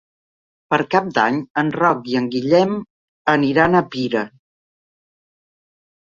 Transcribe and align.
Per 0.73 0.77
Cap 0.93 1.09
d'Any 1.17 1.35
en 1.61 1.67
Roc 1.75 2.07
i 2.13 2.15
en 2.21 2.29
Guillem 2.35 2.73
aniran 3.33 3.77
a 3.79 3.83
Pira. 3.97 4.23